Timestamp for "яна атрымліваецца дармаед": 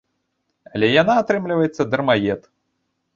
1.01-2.41